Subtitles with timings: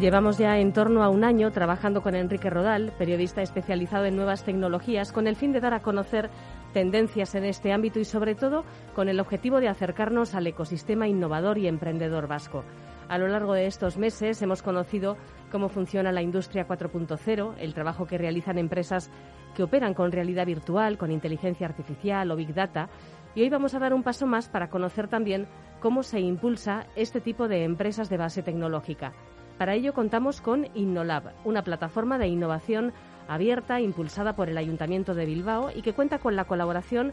[0.00, 4.44] Llevamos ya en torno a un año trabajando con Enrique Rodal, periodista especializado en nuevas
[4.44, 6.30] tecnologías, con el fin de dar a conocer
[6.72, 11.58] tendencias en este ámbito y sobre todo con el objetivo de acercarnos al ecosistema innovador
[11.58, 12.64] y emprendedor vasco.
[13.10, 15.18] A lo largo de estos meses hemos conocido
[15.52, 19.10] cómo funciona la industria 4.0, el trabajo que realizan empresas
[19.54, 22.88] que operan con realidad virtual, con inteligencia artificial o big data,
[23.34, 25.46] y hoy vamos a dar un paso más para conocer también
[25.78, 29.12] cómo se impulsa este tipo de empresas de base tecnológica.
[29.60, 32.94] Para ello contamos con InnoLab, una plataforma de innovación
[33.28, 37.12] abierta impulsada por el Ayuntamiento de Bilbao y que cuenta con la colaboración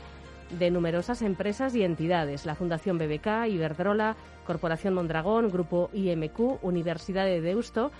[0.57, 4.15] de numerosas empresas y entidades, la Fundación BBK, Iberdrola,
[4.45, 7.91] Corporación Mondragón, Grupo IMQ, Universidad de Deusto,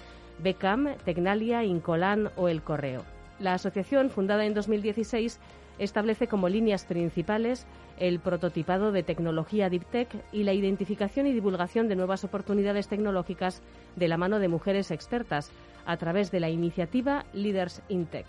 [0.42, 3.04] BECAM, Tecnalia, Incolan o El Correo.
[3.40, 5.42] La asociación, fundada en 2016,
[5.80, 7.66] establece como líneas principales
[7.98, 13.62] el prototipado de tecnología Deep Tech y la identificación y divulgación de nuevas oportunidades tecnológicas
[13.96, 15.52] de la mano de mujeres expertas
[15.86, 18.28] a través de la iniciativa Leaders in Tech.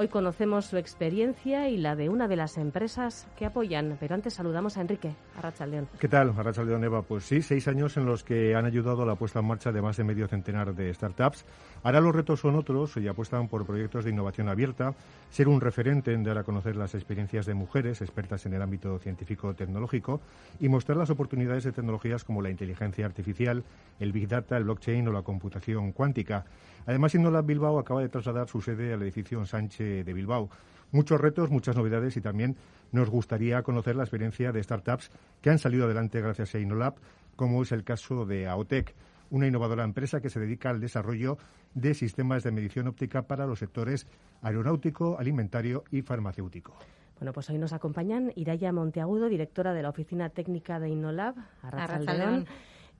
[0.00, 3.96] Hoy conocemos su experiencia y la de una de las empresas que apoyan.
[3.98, 5.88] Pero antes saludamos a Enrique Arrachaldeón.
[5.98, 7.02] ¿Qué tal, Arrachaldeón Eva?
[7.02, 9.82] Pues sí, seis años en los que han ayudado a la puesta en marcha de
[9.82, 11.44] más de medio centenar de startups.
[11.82, 14.94] Ahora los retos son otros y apuestan por proyectos de innovación abierta,
[15.30, 18.98] ser un referente en dar a conocer las experiencias de mujeres expertas en el ámbito
[18.98, 20.20] científico-tecnológico
[20.60, 23.64] y mostrar las oportunidades de tecnologías como la inteligencia artificial,
[24.00, 26.44] el Big Data, el blockchain o la computación cuántica.
[26.86, 30.50] Además, Innolab Bilbao acaba de trasladar su sede al edificio Sánchez de Bilbao.
[30.90, 32.56] Muchos retos, muchas novedades y también
[32.92, 35.10] nos gustaría conocer la experiencia de startups
[35.42, 36.94] que han salido adelante gracias a Innolab,
[37.36, 38.94] como es el caso de AOTEC,
[39.30, 41.38] una innovadora empresa que se dedica al desarrollo
[41.74, 44.06] de sistemas de medición óptica para los sectores
[44.42, 46.76] aeronáutico, alimentario y farmacéutico.
[47.18, 52.46] Bueno, pues hoy nos acompañan Iraya Monteagudo, directora de la Oficina Técnica de Innolab, Arrachaldeón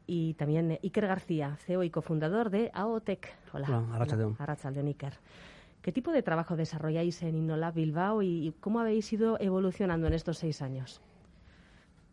[0.06, 3.32] y también Iker García, CEO y cofundador de AOTEC.
[3.52, 4.86] Hola, Hola Arrachaldeón.
[4.86, 5.14] Iker.
[5.82, 10.38] ¿Qué tipo de trabajo desarrolláis en Innolab Bilbao y cómo habéis ido evolucionando en estos
[10.38, 11.00] seis años?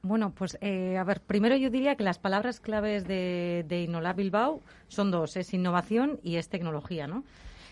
[0.05, 5.09] Bueno, pues a ver, primero yo diría que las palabras claves de, de Bilbao son
[5.09, 7.23] dos, es innovación y es tecnología, ¿no?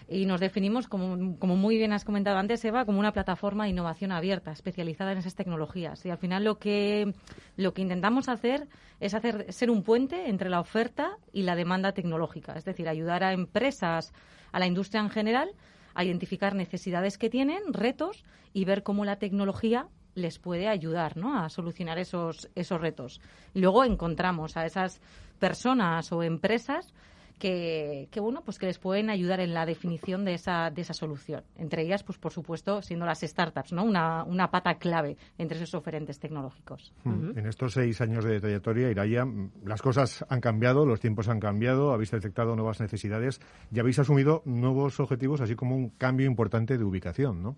[0.09, 3.69] y nos definimos, como, como, muy bien has comentado antes, Eva, como una plataforma de
[3.69, 6.03] innovación abierta, especializada en esas tecnologías.
[6.07, 7.13] Y al final lo que,
[7.55, 8.67] lo que intentamos hacer
[8.99, 13.23] es hacer, ser un puente entre la oferta y la demanda tecnológica, es decir, ayudar
[13.23, 14.11] a empresas,
[14.51, 15.51] a la industria en general,
[15.93, 21.37] a identificar necesidades que tienen, retos y ver cómo la tecnología les puede ayudar ¿no?
[21.37, 23.21] a solucionar esos, esos retos.
[23.53, 25.01] Luego encontramos a esas
[25.39, 26.93] personas o empresas
[27.39, 31.43] que, bueno, pues que les pueden ayudar en la definición de esa, de esa solución.
[31.57, 33.83] Entre ellas, pues por supuesto, siendo las startups, ¿no?
[33.83, 36.93] Una, una pata clave entre esos oferentes tecnológicos.
[37.03, 37.37] Hmm.
[37.37, 39.25] En estos seis años de trayectoria, Iraya,
[39.65, 43.41] las cosas han cambiado, los tiempos han cambiado, habéis detectado nuevas necesidades
[43.71, 47.57] y habéis asumido nuevos objetivos, así como un cambio importante de ubicación, ¿no?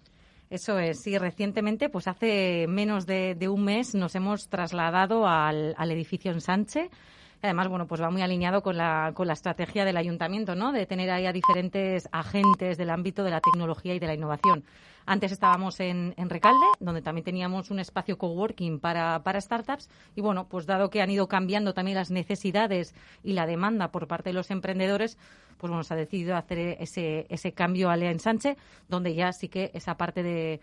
[0.50, 5.92] Eso es, sí, recientemente, pues hace menos de, un mes nos hemos trasladado al, al
[5.92, 6.90] edificio en Sánchez
[7.46, 10.72] Además, bueno, pues va muy alineado con la, con la estrategia del ayuntamiento, ¿no?
[10.72, 14.64] De tener ahí a diferentes agentes del ámbito de la tecnología y de la innovación.
[15.06, 19.90] Antes estábamos en, Recalde, donde también teníamos un espacio coworking para, para startups.
[20.16, 24.08] Y bueno, pues dado que han ido cambiando también las necesidades y la demanda por
[24.08, 25.20] parte de los emprendedores,
[25.58, 28.58] pues bueno, se ha decidido hacer ese, ese cambio a Lea en Sánchez,
[28.90, 30.60] donde ya sí que esa parte de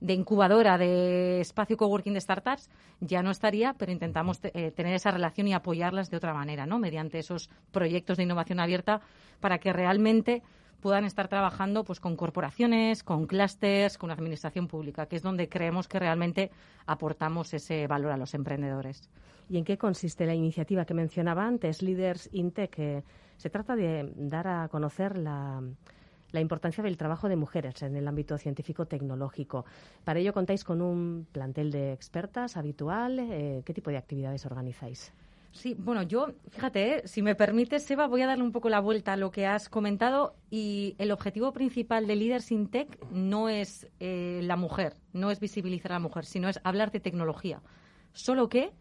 [0.00, 2.68] de incubadora de espacio coworking de startups
[3.00, 6.78] ya no estaría, pero intentamos eh, tener esa relación y apoyarlas de otra manera, ¿no?
[6.78, 9.00] Mediante esos proyectos de innovación abierta
[9.40, 10.42] para que realmente
[10.80, 15.88] puedan estar trabajando pues con corporaciones, con clústeres, con administración pública, que es donde creemos
[15.88, 16.50] que realmente
[16.86, 19.08] aportamos ese valor a los emprendedores.
[19.48, 22.70] ¿Y en qué consiste la iniciativa que mencionaba antes, Leaders InTech?
[22.70, 23.04] Que
[23.36, 25.62] se trata de dar a conocer la
[26.32, 29.64] la importancia del trabajo de mujeres en el ámbito científico-tecnológico.
[30.04, 33.18] Para ello contáis con un plantel de expertas habitual.
[33.18, 35.12] Eh, ¿Qué tipo de actividades organizáis?
[35.56, 38.78] Sí, bueno, yo, fíjate, eh, si me permites, Seba, voy a darle un poco la
[38.78, 43.48] vuelta a lo que has comentado y el objetivo principal de Leaders in Tech no
[43.48, 47.62] es eh, la mujer, no es visibilizar a la mujer, sino es hablar de tecnología.
[48.12, 48.72] Solo que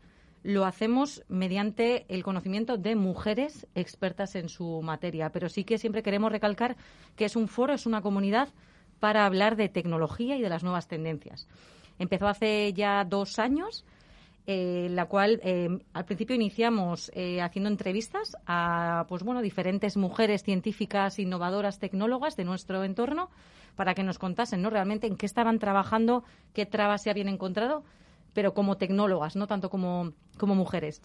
[0.45, 5.31] lo hacemos mediante el conocimiento de mujeres expertas en su materia.
[5.31, 6.77] Pero sí que siempre queremos recalcar
[7.15, 8.49] que es un foro, es una comunidad
[8.99, 11.47] para hablar de tecnología y de las nuevas tendencias.
[11.97, 13.85] Empezó hace ya dos años.
[14.47, 20.43] Eh, la cual eh, al principio iniciamos eh, haciendo entrevistas a pues bueno diferentes mujeres
[20.43, 23.31] científicas innovadoras tecnólogas de nuestro entorno
[23.75, 27.83] para que nos contasen no realmente en qué estaban trabajando qué trabas se habían encontrado
[28.35, 31.01] pero como tecnólogas, no tanto como, como mujeres.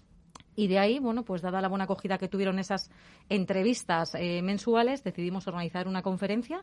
[0.57, 2.91] Y de ahí, bueno, pues dada la buena acogida que tuvieron esas
[3.29, 6.63] entrevistas eh, mensuales, decidimos organizar una conferencia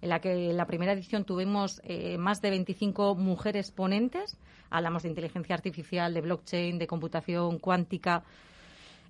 [0.00, 4.38] en la que en la primera edición tuvimos eh, más de 25 mujeres ponentes.
[4.70, 8.24] Hablamos de inteligencia artificial, de blockchain, de computación cuántica.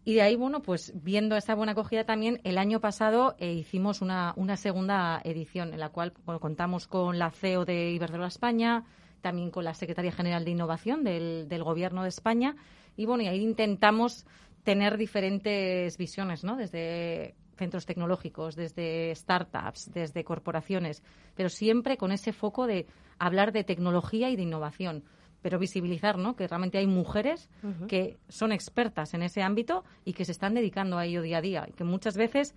[0.04, 4.02] Y de ahí, bueno, pues viendo esta buena acogida también, el año pasado eh, hicimos
[4.02, 8.84] una, una, segunda edición en la cual bueno, contamos con la CEO de Iberdrola España,
[9.20, 12.56] también con la Secretaria General de Innovación del, del Gobierno de España.
[12.96, 14.26] Y bueno, y ahí intentamos
[14.64, 16.56] tener diferentes visiones, ¿no?
[16.56, 21.02] Desde centros tecnológicos, desde startups, desde corporaciones,
[21.34, 22.86] pero siempre con ese foco de
[23.18, 25.04] hablar de tecnología y de innovación,
[25.42, 26.36] pero visibilizar ¿no?
[26.36, 27.48] que realmente hay mujeres
[27.88, 31.40] que son expertas en ese ámbito y que se están dedicando a ello día a
[31.40, 32.54] día y que muchas veces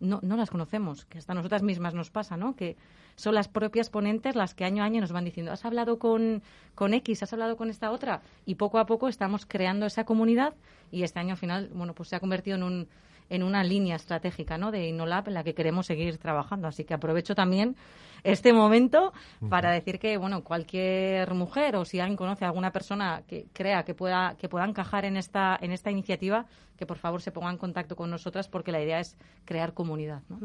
[0.00, 2.54] no, no las conocemos, que hasta nosotras mismas nos pasa, ¿no?
[2.54, 2.76] que
[3.16, 6.42] son las propias ponentes las que año a año nos van diciendo, has hablado con,
[6.74, 10.54] con X, has hablado con esta otra, y poco a poco estamos creando esa comunidad
[10.90, 12.88] y este año al final, bueno, pues se ha convertido en un
[13.28, 14.70] en una línea estratégica ¿no?
[14.70, 16.68] de InnoLab en la que queremos seguir trabajando.
[16.68, 17.76] Así que aprovecho también
[18.26, 19.12] este momento
[19.48, 23.84] para decir que bueno cualquier mujer o si alguien conoce a alguna persona que crea
[23.84, 26.46] que pueda que pueda encajar en esta en esta iniciativa
[26.76, 30.22] que por favor se ponga en contacto con nosotras porque la idea es crear comunidad.
[30.28, 30.38] ¿no?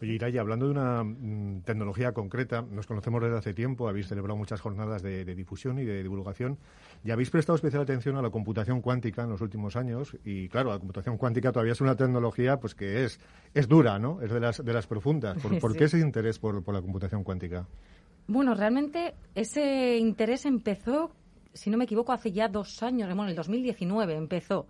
[0.00, 4.36] Oye, Iraya, hablando de una mm, tecnología concreta, nos conocemos desde hace tiempo, habéis celebrado
[4.36, 6.58] muchas jornadas de, de difusión y de divulgación
[7.04, 10.70] y habéis prestado especial atención a la computación cuántica en los últimos años y claro,
[10.70, 13.20] la computación cuántica todavía es una tecnología pues que es,
[13.52, 14.20] es dura, ¿no?
[14.22, 15.36] Es de las, de las profundas.
[15.60, 17.66] ¿Por, qué ese interés por, por la computación cuántica?
[18.26, 21.12] Bueno, realmente ese interés empezó,
[21.52, 24.66] si no me equivoco, hace ya dos años, bueno, en el 2019 empezó.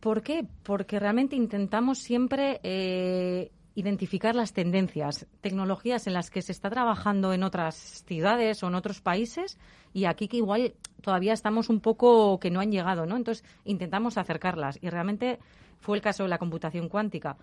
[0.00, 0.46] ¿Por qué?
[0.62, 7.32] Porque realmente intentamos siempre eh, identificar las tendencias, tecnologías en las que se está trabajando
[7.32, 9.58] en otras ciudades o en otros países
[9.92, 13.16] y aquí que igual todavía estamos un poco que no han llegado, ¿no?
[13.16, 15.38] Entonces intentamos acercarlas y realmente
[15.78, 17.36] fue el caso de la computación cuántica.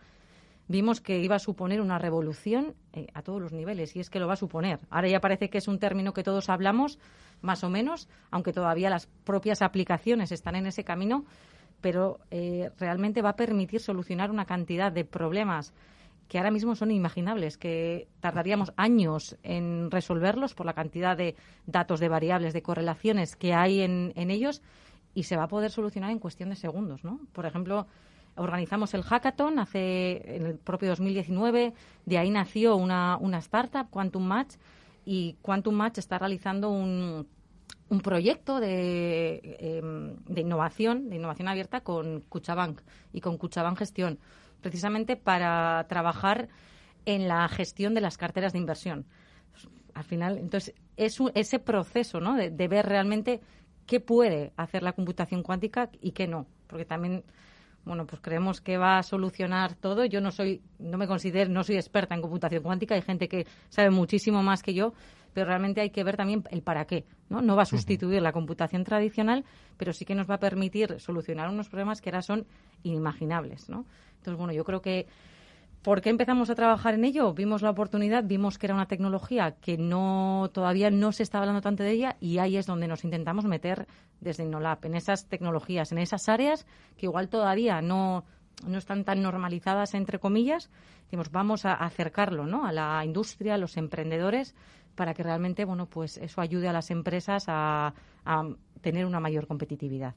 [0.68, 4.19] Vimos que iba a suponer una revolución eh, a todos los niveles y es que
[4.19, 4.80] lo va a suponer.
[4.89, 7.00] Ahora ya parece que es un término que todos hablamos,
[7.42, 11.25] más o menos, aunque todavía las propias aplicaciones están en ese camino,
[11.81, 15.74] pero eh, realmente va a permitir solucionar una cantidad de problemas
[16.27, 22.00] que ahora mismo son inimaginables, que tardaríamos años en resolverlos por la cantidad de datos,
[22.00, 24.62] de variables, de correlaciones que hay en, ellos
[25.13, 27.19] y se va a poder solucionar en cuestión de segundos, ¿no?
[27.33, 27.86] Por ejemplo,
[28.35, 31.74] organizamos el hackathon hace en el propio 2019,
[32.06, 34.56] de ahí nació una, una startup, Quantum Match,
[35.06, 37.27] y Quantum Match está realizando un,
[37.89, 42.81] un proyecto de, em, de innovación, de innovación abierta con Cuchabank
[43.12, 44.19] y con Cuchabank Gestión
[44.63, 46.50] precisamente para trabajar
[47.06, 49.06] en la gestión de las carteras de inversión.
[49.94, 52.36] Al final, entonces, es ese proceso ¿no?
[52.36, 53.41] de, ver realmente
[53.86, 56.47] qué puede hacer la computación cuántica y qué no.
[56.65, 57.24] Porque también,
[57.85, 60.06] bueno, pues creemos que va a solucionar todo.
[60.06, 62.95] Yo no soy, no me considero, no soy experta en computación cuántica.
[62.95, 64.94] Hay gente que sabe muchísimo más que yo,
[65.33, 67.06] pero realmente hay que ver también el para qué.
[67.30, 69.44] No, no va a sustituir la computación tradicional,
[69.77, 72.45] pero sí que nos va a permitir solucionar unos problemas que ahora son
[72.83, 73.69] inimaginables.
[73.69, 73.86] ¿no?
[74.18, 75.07] Entonces, bueno, yo creo que
[75.83, 77.33] ¿Por qué empezamos a trabajar en ello?
[77.33, 81.62] Vimos la oportunidad, vimos que era una tecnología que no todavía no se estaba hablando
[81.62, 83.85] tanto de ella y ahí es donde nos intentamos meter
[84.21, 86.65] desde Innolab, en esas tecnologías, en esas áreas
[86.95, 88.24] que igual todavía no,
[88.65, 90.69] no están tan normalizadas, entre comillas.
[91.03, 92.65] Decimos, vamos a acercarlo ¿no?
[92.65, 94.55] a la industria, a los emprendedores,
[94.95, 97.93] para que realmente bueno pues eso ayude a las empresas a,
[98.81, 100.13] tener una mayor competitividad.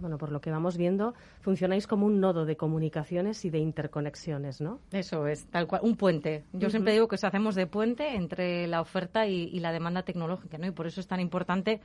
[0.00, 4.60] Bueno, por lo que vamos viendo, funcionáis como un nodo de comunicaciones y de interconexiones,
[4.60, 4.80] ¿no?
[4.90, 6.44] Eso es, tal cual, un puente.
[6.52, 10.58] Yo siempre digo que os hacemos de puente entre la oferta y, la demanda tecnológica,
[10.58, 10.66] ¿no?
[10.66, 11.80] Y por eso es tan importante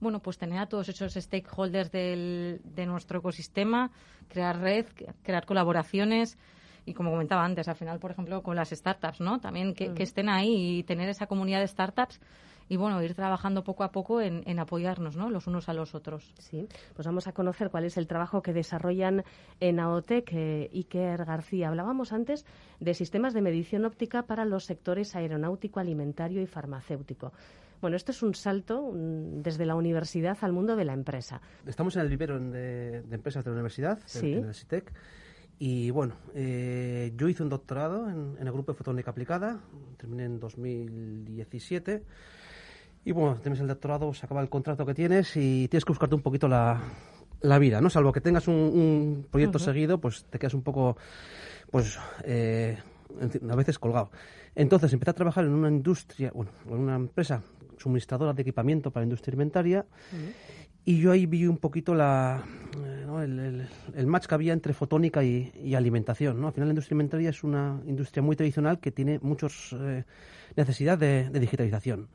[0.00, 3.90] bueno, pues tener a todos esos stakeholders del, de nuestro ecosistema,
[4.28, 4.86] crear red,
[5.22, 6.38] crear colaboraciones,
[6.86, 9.40] y como comentaba antes, al final, por ejemplo, con las startups, ¿no?
[9.40, 12.20] También que, estén ahí y tener esa comunidad de startups
[12.68, 15.28] y bueno, ir trabajando poco a poco en, apoyarnos, ¿no?
[15.28, 16.32] Los unos a los otros.
[16.38, 19.24] Sí, pues vamos a conocer cuál es el trabajo que desarrollan
[19.60, 21.68] en AOTEC eh, Iker García.
[21.68, 22.46] Hablábamos antes
[22.80, 27.32] de sistemas de medición óptica para los sectores aeronáutico, alimentario y farmacéutico.
[27.80, 31.40] Bueno, esto es un salto desde la universidad al mundo de la empresa.
[31.66, 34.92] Estamos en el vivero de, empresas de la universidad, en el CITEC.
[35.58, 39.58] Y bueno, eh, yo hice un doctorado en, el grupo de fotónica aplicada,
[39.96, 42.02] terminé en 2017.
[43.04, 46.14] Y bueno, tienes el doctorado, se acaba el contrato que tienes y tienes que buscarte
[46.14, 46.80] un poquito la,
[47.40, 47.88] la vida, ¿no?
[47.88, 50.96] Salvo que tengas un, proyecto seguido, pues te quedas un poco,
[51.70, 52.76] pues, eh,
[53.48, 54.10] a veces colgado.
[54.54, 57.42] Entonces empecé a trabajar en una industria, bueno, en una empresa
[57.78, 59.86] suministradora de equipamiento para la industria alimentaria.
[60.88, 62.44] Y yo ahí vi un poquito la,
[62.78, 66.40] eh, el, el, match que había entre fotónica y, alimentación.
[66.40, 66.46] ¿no?
[66.46, 70.04] Al final la industria alimentaria es una industria muy tradicional que tiene muchas eh,
[70.54, 72.08] necesidades de, digitalización.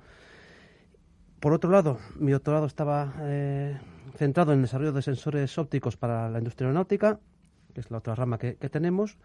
[1.41, 3.77] Por otro lado, mi doctorado estaba eh,
[4.15, 7.19] centrado en el desarrollo de sensores ópticos para la industria aeronáutica,
[7.73, 9.17] que es la otra rama que, tenemos.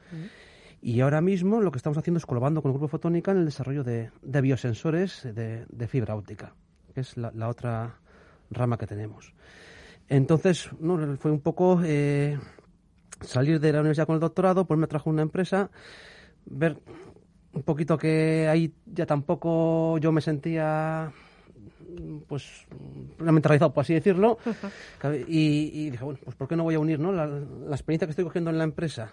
[0.83, 3.45] Y ahora mismo lo que estamos haciendo es colaborando con el Grupo Fotónica en el
[3.45, 6.55] desarrollo de, biosensores de, fibra óptica,
[6.95, 8.01] que es la, otra
[8.51, 9.33] rama que tenemos.
[10.09, 12.39] Entonces, no, fue un poco eh,
[13.21, 15.71] salir de la universidad con el doctorado, pues me trajo una empresa,
[16.45, 16.79] ver
[17.53, 21.13] un poquito que ahí ya tampoco yo me sentía
[22.29, 22.67] pues
[23.19, 24.39] realmente realizado, por así decirlo.
[25.27, 27.13] y, dije, bueno, pues ¿por qué no voy a unir ¿no?
[27.13, 27.25] la,
[27.71, 29.13] experiencia que estoy cogiendo en la empresa?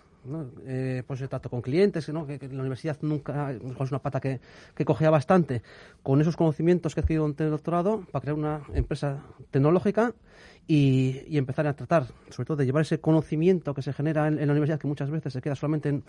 [0.65, 2.25] Eh, pues el trato con clientes, ¿no?
[2.25, 4.39] que, la universidad nunca es una pata que,
[4.73, 5.61] que cogea bastante,
[6.01, 10.13] con esos conocimientos que he adquirido en el doctorado para crear una empresa tecnológica
[10.65, 14.51] y, empezar a tratar, sobre todo, de llevar ese conocimiento que se genera en, la
[14.51, 16.03] universidad, que muchas veces se queda solamente en,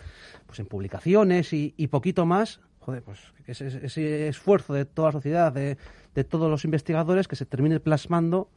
[0.47, 5.13] pues en publicaciones y, y poquito más, joder, pues ese, ese, esfuerzo de toda la
[5.13, 5.77] sociedad, de,
[6.15, 8.49] de, todos los investigadores, que se termine plasmando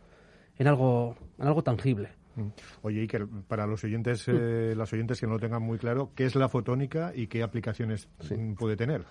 [0.59, 2.09] en algo, en algo tangible.
[2.37, 2.47] Mm.
[2.83, 6.25] Oye, Iker, para los oyentes, eh, las oyentes que no lo tengan muy claro, ¿qué
[6.25, 8.07] es la fotónica y qué aplicaciones
[8.57, 9.03] puede tener?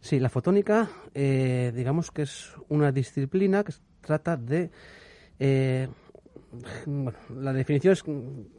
[0.00, 4.70] Sí, la fotónica, eh, digamos que es una disciplina que trata de
[5.40, 5.88] eh,
[7.34, 8.04] la definición es,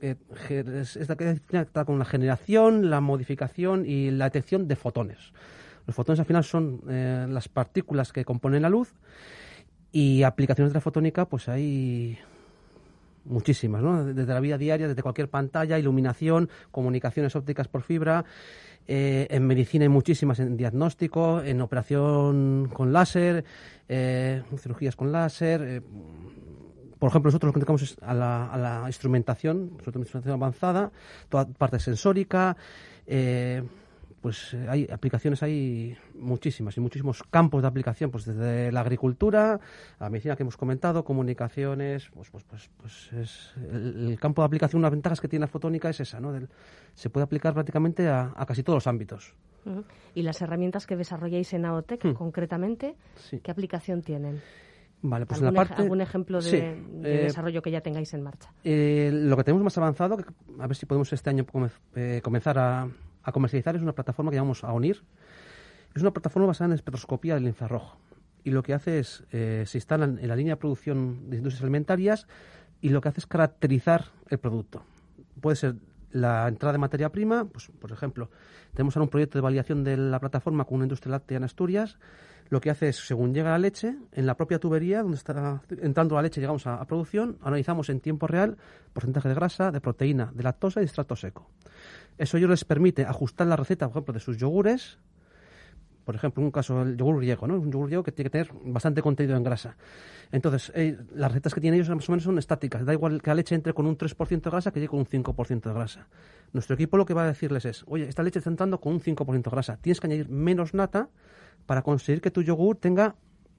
[0.01, 0.15] eh,
[0.49, 5.33] es, la que está con la generación, la modificación y la detección de fotones.
[5.87, 8.93] Los fotones al final son eh, las partículas que componen la luz
[9.91, 12.19] y aplicaciones de la fotónica pues hay
[13.25, 14.05] muchísimas, ¿no?
[14.05, 18.25] Desde la vida diaria, desde cualquier pantalla, iluminación, comunicaciones ópticas por fibra,
[18.87, 23.45] eh, en medicina hay muchísimas, en diagnóstico, en operación con láser,
[24.57, 25.83] cirugías con láser,
[26.99, 30.91] por ejemplo, nosotros lo que dedicamos es a la, instrumentación, sobre instrumentación avanzada,
[31.29, 32.57] toda parte sensórica,
[33.07, 33.63] eh,
[34.21, 39.59] pues eh, hay aplicaciones hay muchísimas y muchísimos campos de aplicación, pues desde la agricultura,
[39.99, 44.47] a la medicina que hemos comentado, comunicaciones, pues pues pues, pues es el, campo de
[44.47, 46.33] aplicación, una ventaja que tiene la fotónica es esa, ¿no?
[46.93, 49.33] se puede aplicar prácticamente a, casi todos los ámbitos.
[50.15, 52.13] ¿Y las herramientas que desarrolláis en AOTEC, hmm.
[52.13, 52.95] concretamente,
[53.43, 54.41] qué aplicación tienen?
[55.01, 55.81] Vale, pues ¿Algún, parte...
[55.81, 56.57] ¿Algún ejemplo de,
[57.03, 58.51] eh, desarrollo que ya tengáis en marcha?
[58.63, 60.17] Eh, lo que tenemos más avanzado,
[60.59, 61.45] a ver si podemos este año
[61.95, 62.87] eh, comenzar a,
[63.31, 65.03] comercializar, es una plataforma que llamamos AONIR.
[65.95, 67.97] Es una plataforma basada en espectroscopía del infrarrojo.
[68.43, 72.27] Y lo que hace es, se instalan en la línea de producción de industrias alimentarias
[72.81, 74.83] y lo que hace es caracterizar el producto.
[75.41, 75.75] Puede ser
[76.11, 78.29] la entrada de materia prima, pues por ejemplo,
[78.73, 81.97] tenemos ahora un proyecto de validación de la plataforma con una industria láctea en Asturias
[82.49, 86.15] lo que hace es, según llega la leche, en la propia tubería donde está entrando
[86.15, 88.57] la leche, llegamos a, producción, analizamos en tiempo real
[88.91, 91.47] porcentaje de grasa, de proteína, de lactosa y de extracto seco.
[92.17, 94.97] Eso ellos les permite ajustar la receta, por ejemplo, de sus yogures,
[96.09, 97.53] por ejemplo, un caso el yogur griego, ¿no?
[97.59, 99.77] Un yogur griego que tiene que tener bastante contenido en grasa.
[100.31, 102.83] Entonces, eh, las recetas que tienen ellos más o menos son estáticas.
[102.83, 105.05] Da igual que la leche entre con un 3% de grasa que llegue con un
[105.05, 106.07] 5% de grasa.
[106.51, 109.01] Nuestro equipo lo que va a decirles es, oye, esta leche está entrando con un
[109.01, 109.77] 5% de grasa.
[109.77, 111.09] Tienes que añadir menos nata
[111.67, 113.13] para conseguir que tu yogur tenga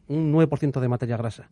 [0.08, 1.50] un 9% de materia grasa.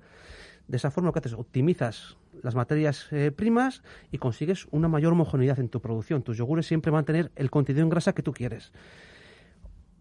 [0.67, 5.13] De esa forma lo que haces, optimizas las materias eh, primas y consigues una mayor
[5.13, 6.25] homogeneidad en tu producción.
[6.25, 8.73] Tus yogures siempre van a tener el contenido en grasa que tú quieres.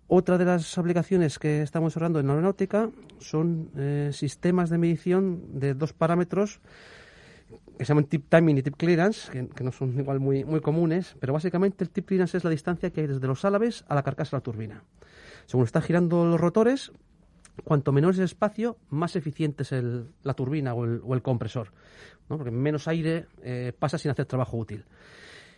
[0.10, 5.74] Otra de las aplicaciones que estamos desarrollando en aeronáutica son eh, sistemas de medición de
[5.74, 6.62] dos parámetros
[7.78, 11.16] que se llaman tip timing y tip clearance, que, no son igual muy, muy comunes,
[11.20, 14.04] pero básicamente el tip clearance es la distancia que hay desde los álabes a la
[14.04, 14.84] carcasa de la turbina.
[15.46, 16.92] Según están girando los rotores,
[17.64, 19.72] cuanto menor es el espacio, más eficiente es
[20.24, 21.72] la turbina o el, compresor,
[22.28, 24.86] porque menos aire eh, pasa sin hacer trabajo útil.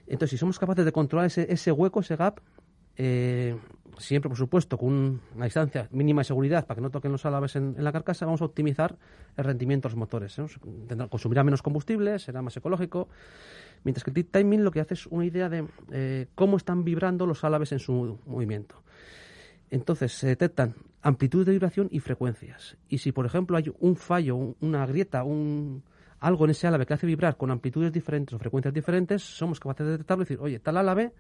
[0.08, 2.40] Entonces, si somos capaces de controlar ese, hueco, ese gap,
[3.02, 3.56] eh,
[3.98, 7.56] siempre, por supuesto, con una distancia mínima de seguridad para que no toquen los álabes
[7.56, 8.98] en, la carcasa, vamos a optimizar
[9.38, 10.36] el rendimiento de los motores.
[11.10, 13.08] Consumirá menos combustible, será más ecológico.
[13.86, 17.26] Mientras que el timing lo que hace es una idea de eh, cómo están vibrando
[17.26, 18.84] los álabes en su movimiento.
[19.70, 22.76] Entonces se detectan amplitudes de vibración y frecuencias.
[22.90, 25.84] Y si, por ejemplo, hay un fallo, una grieta, un,
[26.20, 29.86] algo en ese álave que hace vibrar con amplitudes diferentes o frecuencias diferentes, somos capaces
[29.86, 31.14] de detectarlo y decir, oye, tal álave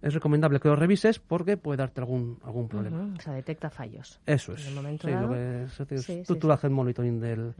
[0.00, 3.14] es recomendable que lo revises porque puede darte algún, algún problema.
[3.16, 4.20] O sea, detecta fallos.
[4.26, 6.26] Eso es.
[6.26, 7.54] tú, tú haces monitoring del,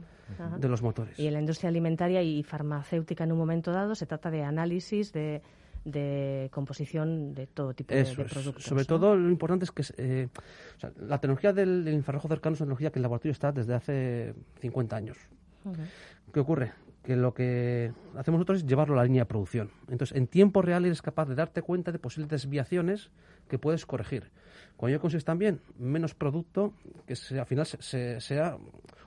[0.57, 1.19] de los motores.
[1.19, 5.11] Y en la industria alimentaria y farmacéutica en un momento dado se trata de análisis
[5.11, 5.41] de
[5.85, 8.63] de composición de todo tipo de, productos.
[8.63, 10.27] Sobre todo lo importante es que eh,
[10.99, 14.33] la tecnología del, infrarrojo cercano es una tecnología que en el laboratorio está desde hace
[14.59, 15.17] 50 años.
[16.33, 16.73] ¿Qué ocurre?
[17.09, 19.71] Que lo que hacemos nosotros es llevarlo a la línea de producción.
[19.87, 23.09] Entonces, en tiempo real eres capaz de darte cuenta de posibles desviaciones
[23.47, 24.29] que puedes corregir.
[24.77, 26.71] Cuando yo consigues también menos producto
[27.07, 28.57] que al final sea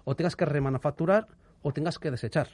[0.03, 1.29] o tengas que remanufacturar
[1.63, 2.49] o tengas que desechar.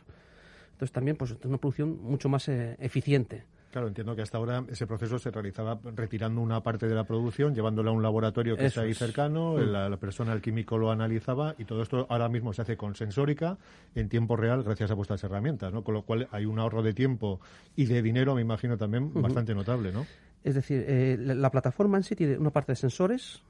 [0.73, 3.47] Entonces también pues es una producción mucho más eh, eficiente.
[3.79, 7.55] Claro, entiendo que hasta ahora ese proceso se realizaba retirando una parte de la producción,
[7.55, 9.71] llevándola a un laboratorio que está ahí cercano, mm.
[9.71, 13.57] la, persona, el químico lo analizaba y todo esto ahora mismo se hace con sensórica
[13.95, 15.85] en tiempo real gracias a vuestras herramientas, ¿no?
[15.85, 17.39] Con lo cual hay un ahorro de tiempo
[17.77, 20.07] y de dinero, me imagino también, bastante notable, ¿no?
[20.43, 23.45] Es decir, eh, la, plataforma en sí tiene una parte de sensores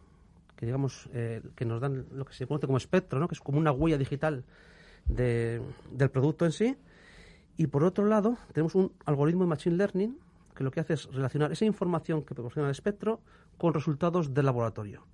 [0.57, 3.29] que digamos eh, que nos dan lo que se conoce como espectro, ¿no?
[3.29, 4.45] que es como una huella digital
[5.07, 6.77] del producto en sí
[7.59, 10.17] y por otro lado, tenemos un algoritmo de Machine Learning
[10.55, 13.21] que lo que hace es relacionar esa información que proporciona el espectro
[13.59, 15.05] con resultados del laboratorio.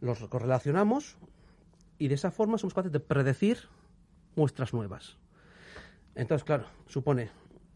[0.00, 1.16] Los correlacionamos
[1.96, 3.68] y de esa forma somos capaces de predecir
[4.34, 5.16] muestras nuevas.
[6.16, 7.30] Entonces, claro, supone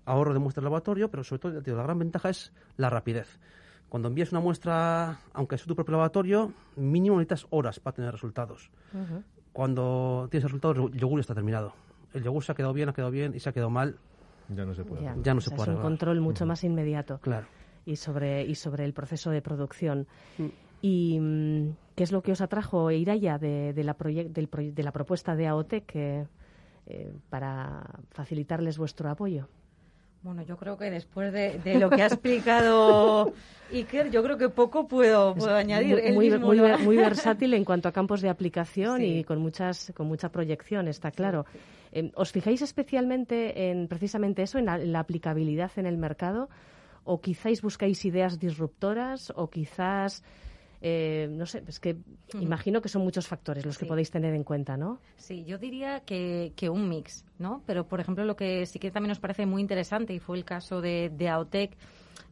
[0.06, 3.38] ahorro de muestras de laboratorio, pero sobre todo la gran ventaja es la rapidez.
[3.88, 8.72] Cuando envías una muestra, aunque sea tu propio laboratorio, mínimo necesitas horas para tener resultados.
[9.52, 11.83] Cuando tienes resultados, el yogur está terminado
[12.14, 13.98] el yogur se ha quedado bien, ha quedado bien y se ha quedado mal.
[14.48, 15.02] Ya no se puede.
[15.22, 15.72] Ya, no se puede.
[15.72, 17.18] Es un control mucho más inmediato.
[17.18, 17.46] Claro.
[17.86, 20.06] Y sobre, y sobre el proceso de producción.
[20.38, 20.46] Mm.
[20.80, 25.34] ¿Y mm, qué es lo que os atrajo, Iraya, de, de, la, de la propuesta
[25.34, 26.26] de AOTEC eh,
[27.30, 29.48] para facilitarles vuestro apoyo?
[30.24, 33.34] Bueno, yo creo que después de, lo que ha explicado
[33.70, 36.14] Iker, yo creo que poco puedo, puedo añadir.
[36.14, 40.88] Muy, muy, versátil en cuanto a campos de aplicación y con muchas con mucha proyección,
[40.88, 41.44] está claro.
[41.94, 46.50] Em, ¿Os fijáis especialmente en precisamente eso, en la, aplicabilidad en el mercado?
[47.04, 49.32] ¿O quizás buscáis ideas disruptoras?
[49.36, 50.24] ¿O quizás
[50.82, 51.96] eh, no sé, es que
[52.34, 54.98] imagino que son muchos factores los que podéis tener en cuenta, ¿no?
[55.16, 57.62] Sí, yo diría que, que, un mix, ¿no?
[57.64, 60.44] Pero, por ejemplo, lo que sí que también nos parece muy interesante, y fue el
[60.44, 61.74] caso de, de Aotec,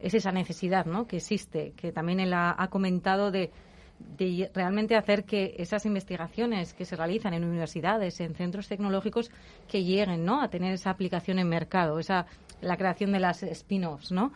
[0.02, 1.06] es esa necesidad, ¿no?
[1.06, 3.50] Que existe, que también él ha, comentado de
[3.98, 9.30] de realmente hacer que esas investigaciones que se realizan en universidades, en centros tecnológicos,
[9.68, 10.42] que lleguen ¿no?
[10.42, 12.26] a tener esa aplicación en mercado, esa
[12.62, 14.32] la creación de las spin-offs, ¿no?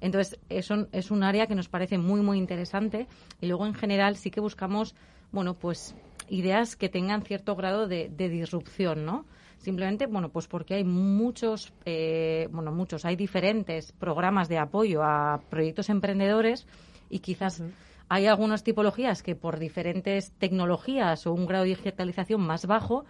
[0.00, 3.06] Entonces, eso es un área que nos parece muy, muy interesante.
[3.40, 4.94] Y luego, en general, sí que buscamos,
[5.32, 5.94] bueno, pues
[6.28, 9.26] ideas que tengan cierto grado de, disrupción, ¿no?
[9.58, 15.42] Simplemente, bueno, pues porque hay muchos, eh, bueno, muchos, hay diferentes programas de apoyo a
[15.50, 16.66] proyectos emprendedores
[17.10, 17.62] y quizás
[18.10, 23.04] hay algunas tipologías que por diferentes tecnologías o un grado de digitalización más bajo,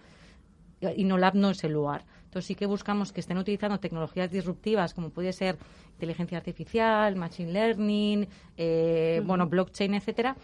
[0.79, 2.05] InnoLab no es el lugar.
[2.25, 5.57] Entonces sí que buscamos que estén utilizando tecnologías disruptivas como puede ser
[5.93, 10.37] inteligencia artificial, machine learning, eh, bueno, blockchain, etcétera,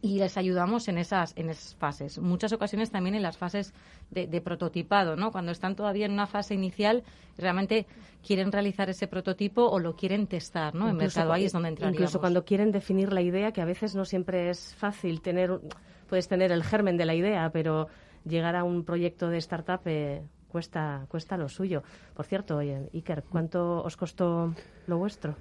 [0.00, 2.18] y les ayudamos en esas en esas fases.
[2.18, 3.74] Muchas ocasiones también en las fases
[4.10, 5.32] de, prototipado, ¿no?
[5.32, 7.02] Cuando están todavía en una fase inicial,
[7.36, 7.86] realmente
[8.24, 10.88] quieren realizar ese prototipo o lo quieren testar, ¿no?
[10.88, 12.00] en mercado ahí es donde entraríamos.
[12.00, 15.60] Incluso cuando quieren definir la idea, que a veces no siempre es fácil tener,
[16.08, 17.88] puedes tener el germen de la idea, pero
[18.24, 21.82] llegar a un proyecto de startup eh, cuesta, cuesta lo suyo.
[22.14, 24.54] Por cierto, Iker, ¿cuánto os costó
[24.86, 25.36] lo vuestro?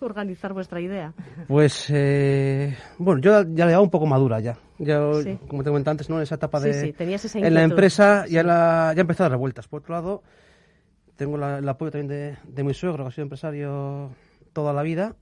[0.00, 1.14] Organizar vuestra idea?
[1.46, 4.58] Pues, eh, bueno, yo ya la llevaba un poco madura ya.
[4.78, 4.98] ya
[5.48, 6.20] Como te comenté antes, ¿no?
[6.20, 6.74] Esa etapa de...
[6.74, 9.68] Sí, tenías esa En la empresa ya, la, ya empezó a dar revueltas.
[9.68, 10.22] Por otro lado,
[11.16, 14.10] tengo el apoyo también de, de, mi suegro, que ha sido empresario
[14.52, 15.16] toda la vida.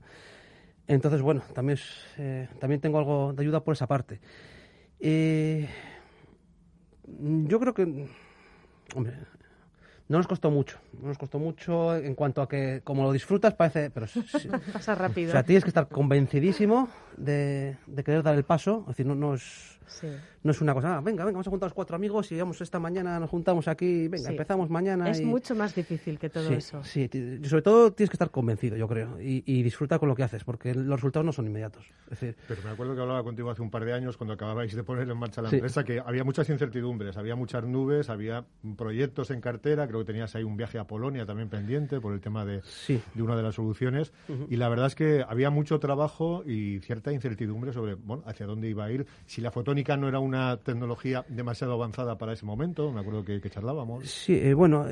[0.87, 1.79] Entonces, bueno, también,
[2.17, 4.19] eh, también tengo algo de ayuda por esa parte.
[4.99, 5.67] Eh,
[7.05, 8.07] yo creo que
[8.95, 9.13] Hombre,
[10.09, 13.53] no nos costó mucho, no nos costó mucho en cuanto a que como lo disfrutas
[13.53, 14.07] parece, pero
[14.73, 15.29] pasa rápido.
[15.29, 19.15] O sea, tienes que estar convencidísimo de, de querer dar el paso, es decir, no,
[19.15, 19.77] no es
[20.43, 22.61] no es una cosa, ah, venga, venga, vamos a juntar los cuatro amigos y vamos
[22.61, 25.09] esta mañana, nos juntamos aquí, venga, empezamos mañana.
[25.09, 26.83] Es mucho más difícil que todo eso.
[26.83, 27.09] Sí,
[27.43, 30.43] sobre todo tienes que estar convencido, yo creo, y, y disfrutar con lo que haces,
[30.43, 31.85] porque los resultados no son inmediatos.
[32.19, 35.09] Pero me acuerdo que hablaba contigo hace un par de años, cuando acababais de poner
[35.09, 38.45] en marcha la empresa, que había muchas incertidumbres, había muchas nubes, había
[38.77, 42.21] proyectos en cartera, creo que tenías ahí un viaje a Polonia también pendiente por el
[42.21, 44.11] tema de, de una de las soluciones,
[44.49, 48.69] y la verdad es que había mucho trabajo y cierta incertidumbre sobre, bueno, hacia dónde
[48.69, 52.91] iba a ir, si la foto no era una tecnología demasiado avanzada para ese momento,
[52.91, 54.09] me acuerdo que, charlábamos.
[54.09, 54.85] Sí, eh, bueno,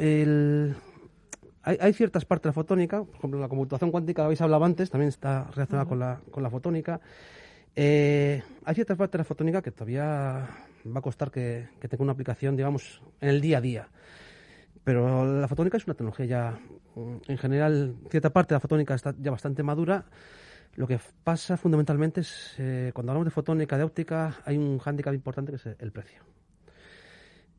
[1.64, 5.10] hay, ciertas partes de la fotónica, por ejemplo, la computación cuántica, habéis hablado antes, también
[5.10, 7.02] está relacionada con, la, con la fotónica.
[7.76, 10.48] Eh, hay ciertas partes de la fotónica que todavía
[10.86, 13.90] va a costar que, que tenga una aplicación, digamos, en el día a día.
[14.86, 16.60] Pero la fotónica es una tecnología ya,
[17.28, 20.06] en general, cierta parte de la fotónica está ya bastante madura
[20.76, 25.14] lo que pasa fundamentalmente es, eh, cuando hablamos de fotónica, de óptica, hay un hándicap
[25.14, 26.24] importante que es el precio.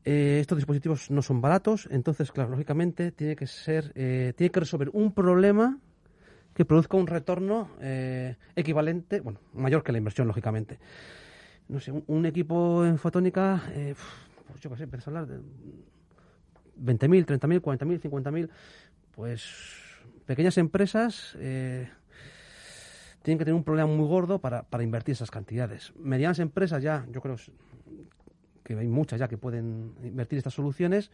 [0.05, 4.59] Eh, estos dispositivos no son baratos, entonces, claro, lógicamente tiene que ser, eh, tiene que
[4.59, 5.79] resolver un problema
[6.53, 10.79] que produzca un retorno eh, equivalente, bueno, mayor que la inversión, lógicamente.
[11.67, 13.61] No sé, un, equipo en fotónica,
[14.47, 15.43] pues yo qué sé, empezar a hablar de
[16.79, 18.49] 20.000, 30.000, 40.000, 50.000,
[19.15, 19.45] pues
[20.25, 21.35] pequeñas empresas
[23.27, 25.91] tienen que tener un problema muy gordo para, para invertir esas cantidades.
[25.97, 27.35] Medianas empresas ya, yo creo
[28.63, 31.11] que hay muchas ya que pueden invertir estas soluciones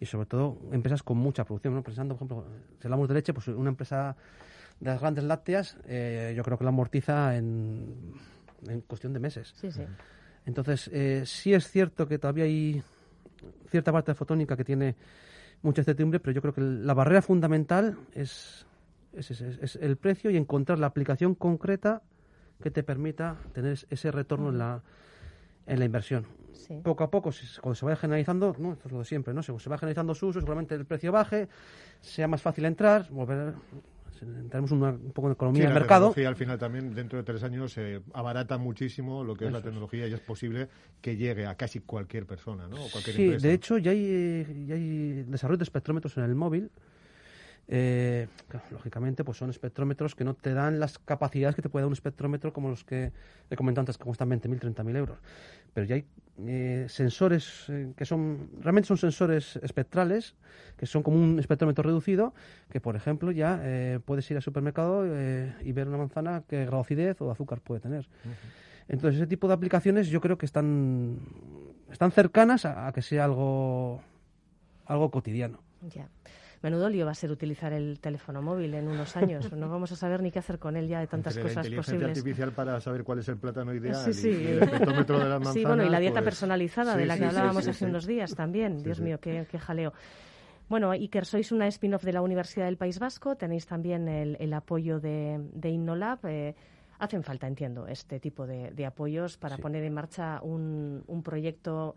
[0.00, 1.74] y sobre todo empresas con mucha producción.
[1.74, 1.82] ¿no?
[1.82, 4.16] Pensando, por ejemplo, si hablamos de leche, pues una empresa
[4.80, 8.12] de las grandes lácteas, eh, yo creo que la amortiza en,
[8.66, 9.54] en cuestión de meses.
[9.56, 9.82] Sí, sí.
[10.46, 12.82] Entonces, eh, sí es cierto que todavía hay
[13.68, 14.96] cierta parte de fotónica que tiene
[15.62, 18.66] mucha incertidumbre, pero yo creo que la barrera fundamental es,
[19.12, 22.02] es, es, el precio y encontrar la aplicación concreta
[22.62, 24.82] que te permita tener ese retorno en la,
[25.66, 26.26] en la inversión.
[26.82, 28.72] Poco a poco, cuando se vaya generalizando, ¿no?
[28.72, 29.42] esto es lo de siempre, ¿no?
[29.42, 31.48] se va generalizando su uso, seguramente el precio baje,
[32.00, 33.54] sea más fácil entrar, volver
[34.22, 36.14] entraremos un poco en economía de mercado.
[36.16, 40.06] al final también, dentro de tres años, se abarata muchísimo lo que es la tecnología
[40.06, 40.68] y es posible
[41.00, 42.76] que llegue a casi cualquier persona, ¿no?
[42.76, 46.70] sí, de hecho, ya hay, ya hay desarrollo de espectrómetros en el móvil
[47.68, 48.28] eh,
[48.70, 51.92] lógicamente, pues son espectrómetros que no te dan las capacidades que te puede dar un
[51.94, 53.12] espectrómetro como los que
[53.50, 55.18] he comentado antes, que cuestan 20.000, 30.000 euros.
[55.72, 56.04] Pero ya hay
[56.46, 60.34] eh, sensores eh, que son, realmente son sensores espectrales,
[60.76, 62.34] que son como un espectrómetro reducido,
[62.68, 66.78] que por ejemplo ya eh, puedes ir al supermercado y ver una manzana qué grado
[66.78, 68.06] de acidez o de azúcar puede tener.
[68.88, 71.20] Entonces, ese tipo de aplicaciones yo creo que están,
[71.90, 74.02] están cercanas a, a que sea algo,
[74.86, 75.60] algo cotidiano.
[75.94, 76.08] Ya.
[76.62, 79.52] Menudo lío va a ser utilizar el teléfono móvil en unos años.
[79.52, 82.06] No vamos a saber ni qué hacer con él ya de tantas cosas la inteligencia
[82.06, 84.28] artificial para saber cuál es el plátano ideal sí, sí.
[84.28, 85.54] Y, el petómetro de las manzanas.
[85.54, 88.82] Sí, bueno, y la dieta pues personalizada de la que hablábamos hace unos días también.
[88.82, 89.92] Dios mío, qué, jaleo.
[90.68, 95.00] Bueno, Iker, sois una spin-off de la Universidad del País Vasco, tenéis también el, apoyo
[95.00, 96.20] de, de Innolab.
[96.24, 96.54] Eh,
[97.00, 101.96] hacen falta, entiendo, este tipo de, apoyos para poner en marcha un, un proyecto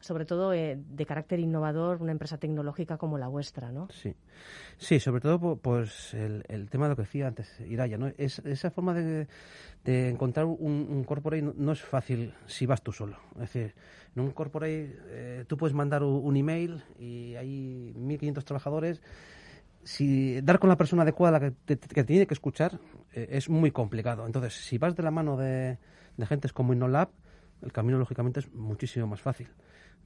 [0.00, 3.88] sobre todo eh, de carácter innovador, una empresa tecnológica como la vuestra, ¿no?
[3.90, 4.14] Sí,
[4.76, 8.12] sí sobre todo pues el, tema de lo que decía antes Iraya, ¿no?
[8.16, 9.26] Es, esa forma de,
[9.84, 13.18] encontrar un, un corporate no, es fácil si vas tú solo.
[13.34, 13.74] Es decir,
[14.14, 19.02] en un corporate eh, tú puedes mandar un, email y hay 1.500 trabajadores
[19.82, 22.78] si dar con la persona adecuada la que te, tiene que escuchar
[23.12, 24.26] eh, es muy complicado.
[24.26, 25.78] Entonces, si vas de la mano de,
[26.16, 27.08] de gentes como InnoLab,
[27.62, 29.48] el camino lógicamente es muchísimo más fácil.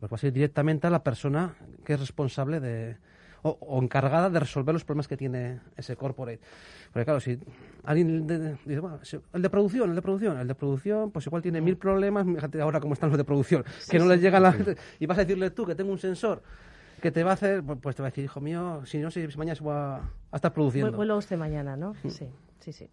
[0.03, 2.97] Pues va a ser directamente a la persona que es responsable de,
[3.43, 6.41] o, encargada de resolver los problemas que tiene ese corporate.
[6.93, 7.39] Porque claro, si
[7.85, 8.99] alguien dice, bueno,
[9.33, 12.61] el de producción, el de producción, el de producción, pues igual tiene mil problemas, fíjate
[12.61, 15.21] ahora cómo están los de producción, que no les llega la gente, y vas a
[15.21, 16.43] decirle tú que tengo un sensor
[17.01, 19.13] que te va a hacer, pues, pues te va a decir, hijo mío, si no,
[19.13, 19.99] si mañana se va
[20.33, 20.97] a, estar produciendo.
[20.97, 21.95] Vuelvo usted mañana, ¿no?
[22.03, 22.11] Mm.
[22.11, 22.91] Sí, sí, sí.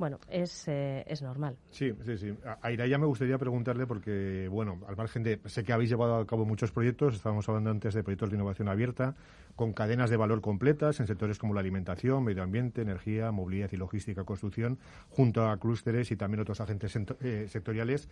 [0.00, 1.58] Bueno, es, eh, es normal.
[1.68, 2.34] Sí, sí, sí.
[2.62, 6.26] A Iraya me gustaría preguntarle porque, bueno, al margen de, sé que habéis llevado a
[6.26, 9.14] cabo muchos proyectos, estábamos hablando antes de proyectos de innovación abierta,
[9.56, 13.76] con cadenas de valor completas en sectores como la alimentación, medio ambiente, energía, movilidad y
[13.76, 14.78] logística, construcción,
[15.10, 18.08] junto a clústeres y también otros agentes eh, sectoriales.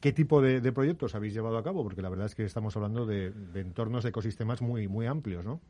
[0.00, 1.82] ¿Qué tipo de, proyectos habéis llevado a cabo?
[1.82, 5.46] Porque la verdad es que estamos hablando de, de entornos de ecosistemas muy, muy amplios,
[5.46, 5.62] ¿no?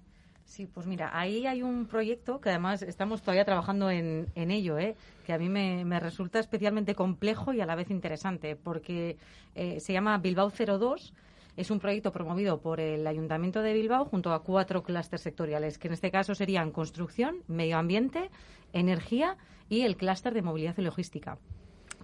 [0.52, 4.96] Sí, pues mira, ahí hay un proyecto que además estamos todavía trabajando en, ello, ¿eh?
[5.24, 9.16] que a mí me, resulta especialmente complejo y a la vez interesante, porque
[9.54, 11.14] eh, se llama Bilbao 02.
[11.56, 15.88] Es un proyecto promovido por el Ayuntamiento de Bilbao junto a cuatro clústeres sectoriales, que
[15.88, 18.28] en este caso serían construcción, medio ambiente,
[18.74, 19.38] energía
[19.70, 21.38] y el clúster de movilidad y logística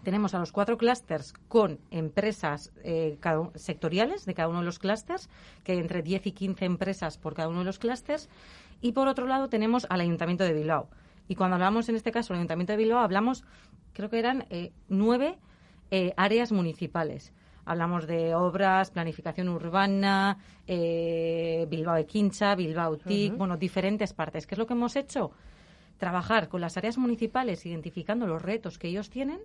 [0.02, 3.18] tenemos a los cuatro clústeres con empresas eh,
[3.54, 5.28] sectoriales de cada uno de los clústeres,
[5.64, 8.28] que hay entre 10 y 15 empresas por cada uno de los clústeres.
[8.80, 10.88] Y por otro lado tenemos al Ayuntamiento de Bilbao.
[11.28, 13.44] Y cuando hablamos en este caso del Ayuntamiento de Bilbao, hablamos,
[13.92, 15.38] creo que eran eh, nueve
[15.90, 17.32] eh, áreas municipales.
[17.64, 24.46] Hablamos de obras, planificación urbana, Bilbao de Quincha, Bilbao TIC, bueno, diferentes partes.
[24.46, 25.32] ¿Qué es lo que hemos hecho?
[25.98, 29.40] Trabajar con las áreas municipales identificando los retos que ellos tienen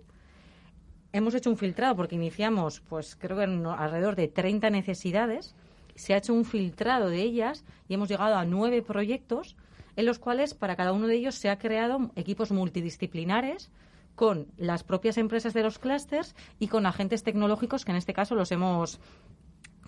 [1.14, 5.54] hemos hecho un filtrado porque iniciamos, pues creo que alrededor de 30 necesidades.
[5.94, 9.56] Se ha hecho un filtrado de ellas y hemos llegado a nueve proyectos
[9.94, 13.70] en los cuales para cada uno de ellos se ha creado equipos multidisciplinares
[14.16, 18.34] con las propias empresas de los clústeres y con agentes tecnológicos que en este caso
[18.34, 18.98] los hemos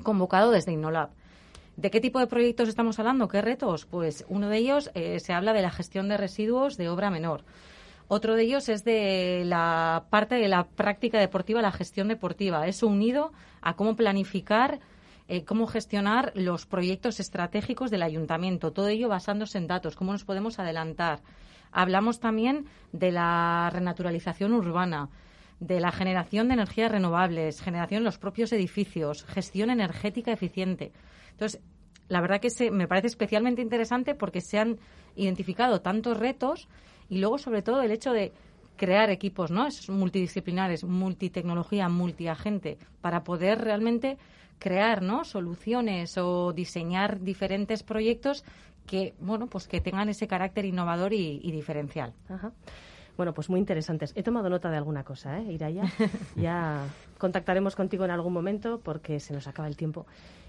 [0.04, 1.10] convocado desde Innolab.
[1.76, 3.26] ¿De qué tipo de proyectos estamos hablando?
[3.26, 3.84] ¿Qué retos?
[3.84, 7.42] Pues uno de ellos eh, se habla de la gestión de residuos de obra menor.
[8.08, 12.66] Otro de ellos es de la parte de la práctica deportiva, la gestión deportiva.
[12.66, 14.80] Eso unido a cómo planificar
[15.28, 20.24] eh, cómo gestionar los proyectos estratégicos del ayuntamiento, todo ello basándose en datos, cómo nos
[20.24, 21.20] podemos adelantar.
[21.72, 25.08] Hablamos también de la renaturalización urbana,
[25.58, 30.92] de la generación de energías renovables, generación en los propios edificios, gestión energética eficiente.
[31.32, 31.60] Entonces,
[32.08, 34.78] la verdad que se, me parece especialmente interesante porque se han
[35.16, 36.68] identificado tantos retos
[37.08, 38.32] y luego, sobre todo, el hecho de
[38.76, 39.68] crear equipos ¿no?
[39.88, 44.18] multidisciplinares, multitecnología, multiagente, para poder realmente
[44.58, 45.24] crear ¿no?
[45.24, 48.44] soluciones o diseñar diferentes proyectos
[48.86, 52.12] que, bueno, pues que tengan ese carácter innovador y, diferencial.
[53.16, 54.12] Bueno, pues muy interesantes.
[54.14, 55.84] He tomado nota de alguna cosa, ¿eh, Iraya?
[56.36, 56.84] ya
[57.18, 60.06] contactaremos contigo en algún momento porque se nos acaba el tiempo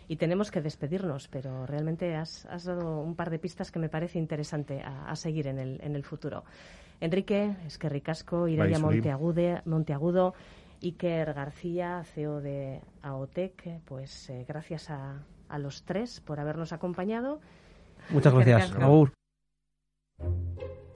[0.07, 4.19] y tenemos que despedirnos, pero realmente has, dado un par de pistas que me parece
[4.19, 6.43] interesante a, seguir en el, en el futuro.
[6.99, 10.33] Enrique, es que ricasco, Iraya Monteagude, Monteagudo,
[10.81, 17.39] Iker García, CEO de AOTEC, pues eh, gracias a, a los tres por habernos acompañado.
[18.09, 19.11] Muchas gracias, Raúl.